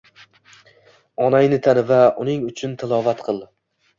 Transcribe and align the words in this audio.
Onangni 1.25 1.59
tani 1.67 1.83
va 1.91 1.99
unnng 2.23 2.47
uchun 2.49 2.75
tilovat 2.85 3.23
qil. 3.29 3.43